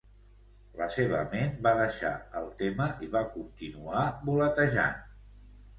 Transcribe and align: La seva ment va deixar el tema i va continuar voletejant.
La 0.79 0.87
seva 0.95 1.19
ment 1.33 1.53
va 1.69 1.75
deixar 1.81 2.15
el 2.41 2.49
tema 2.65 2.89
i 3.09 3.11
va 3.19 3.25
continuar 3.37 4.11
voletejant. 4.31 5.03